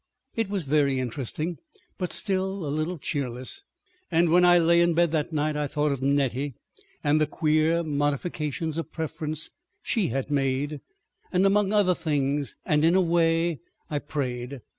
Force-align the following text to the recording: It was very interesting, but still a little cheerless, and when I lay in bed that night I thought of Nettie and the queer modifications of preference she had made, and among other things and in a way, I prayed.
It 0.35 0.49
was 0.49 0.63
very 0.63 0.97
interesting, 0.99 1.59
but 1.99 2.11
still 2.11 2.65
a 2.65 2.73
little 2.75 2.97
cheerless, 2.97 3.63
and 4.09 4.31
when 4.31 4.43
I 4.43 4.57
lay 4.57 4.81
in 4.81 4.95
bed 4.95 5.11
that 5.11 5.31
night 5.31 5.55
I 5.55 5.67
thought 5.67 5.91
of 5.91 6.01
Nettie 6.01 6.55
and 7.03 7.21
the 7.21 7.27
queer 7.27 7.83
modifications 7.83 8.79
of 8.79 8.91
preference 8.91 9.51
she 9.83 10.07
had 10.07 10.31
made, 10.31 10.81
and 11.31 11.45
among 11.45 11.71
other 11.71 11.93
things 11.93 12.57
and 12.65 12.83
in 12.83 12.95
a 12.95 12.99
way, 13.01 13.59
I 13.91 13.99
prayed. 13.99 14.61